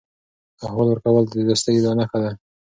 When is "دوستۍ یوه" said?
1.47-1.93